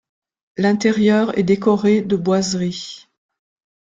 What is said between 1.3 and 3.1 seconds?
est décoré de boiseries.